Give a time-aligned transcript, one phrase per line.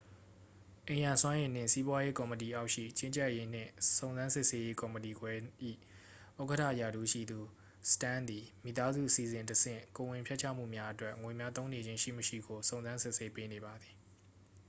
[0.87, 5.31] အိမ်ရာစွမ်းအင်နှင့် စီးပွားရေး ကော်မတီအောက်ရှိ ကြီးကြပ်ရေးနှင့် စုံစမ်းစစ်ဆေးရေး ကော်မတီခွဲ၏
[6.41, 7.39] ဥက္ကဌ ရာထူးရှိသူ
[7.91, 13.95] စတန်းသည် မိသားစုအစီအစဉ်တဆင့် ကိုယ်ဝန်ဖျက်ချမှုများအတွက် ငွေများ သုံးနေခြင်း ရှိမရှိကို စုံစမ်းစစ်ဆေးပေးနေပါသည်